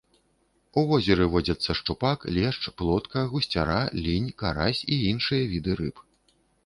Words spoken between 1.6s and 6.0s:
шчупак, лешч, плотка, гусцяра, лінь, карась і іншыя віды рыб.